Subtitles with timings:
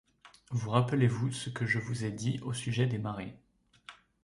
[0.49, 3.37] Vous rappelez-vous ce que je vous ai dit au sujet des marées.